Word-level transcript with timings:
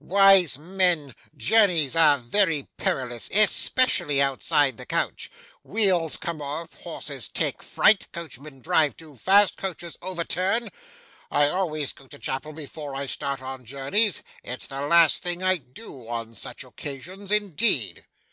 Wise 0.00 0.58
men! 0.58 1.14
journeys 1.36 1.94
are 1.94 2.18
very 2.18 2.66
perilous 2.78 3.30
especially 3.32 4.20
outside 4.20 4.76
the 4.76 4.84
coach. 4.84 5.30
Wheels 5.62 6.16
come 6.16 6.42
off, 6.42 6.74
horses 6.80 7.28
take 7.28 7.62
fright, 7.62 8.08
coachmen 8.10 8.60
drive 8.60 8.96
too 8.96 9.14
fast, 9.14 9.56
coaches 9.56 9.96
overturn. 10.02 10.70
I 11.30 11.46
always 11.46 11.92
go 11.92 12.08
to 12.08 12.18
chapel 12.18 12.52
before 12.52 12.96
I 12.96 13.06
start 13.06 13.40
on 13.40 13.64
journeys. 13.64 14.24
It's 14.42 14.66
the 14.66 14.80
last 14.84 15.22
thing 15.22 15.44
I 15.44 15.58
do 15.58 16.08
on 16.08 16.34
such 16.34 16.64
occasions, 16.64 17.30
indeed. 17.30 18.04